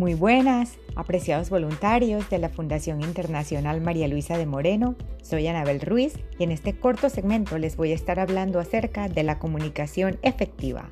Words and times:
Muy 0.00 0.14
buenas, 0.14 0.78
apreciados 0.96 1.50
voluntarios 1.50 2.30
de 2.30 2.38
la 2.38 2.48
Fundación 2.48 3.02
Internacional 3.02 3.82
María 3.82 4.08
Luisa 4.08 4.38
de 4.38 4.46
Moreno. 4.46 4.96
Soy 5.20 5.46
Anabel 5.46 5.82
Ruiz 5.82 6.14
y 6.38 6.44
en 6.44 6.52
este 6.52 6.74
corto 6.74 7.10
segmento 7.10 7.58
les 7.58 7.76
voy 7.76 7.92
a 7.92 7.96
estar 7.96 8.18
hablando 8.18 8.60
acerca 8.60 9.10
de 9.10 9.24
la 9.24 9.38
comunicación 9.38 10.18
efectiva. 10.22 10.88